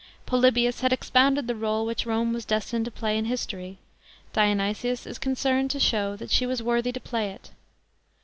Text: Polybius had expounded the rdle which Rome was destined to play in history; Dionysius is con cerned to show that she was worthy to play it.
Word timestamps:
Polybius 0.25 0.79
had 0.79 0.91
expounded 0.91 1.45
the 1.45 1.53
rdle 1.53 1.85
which 1.85 2.07
Rome 2.07 2.33
was 2.33 2.43
destined 2.43 2.85
to 2.85 2.89
play 2.91 3.19
in 3.19 3.25
history; 3.25 3.77
Dionysius 4.33 5.05
is 5.05 5.19
con 5.19 5.35
cerned 5.35 5.69
to 5.69 5.79
show 5.79 6.15
that 6.15 6.31
she 6.31 6.47
was 6.47 6.63
worthy 6.63 6.91
to 6.91 6.99
play 6.99 7.29
it. 7.29 7.51